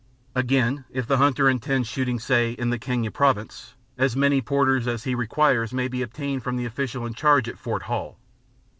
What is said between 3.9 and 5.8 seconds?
as many porters as he requires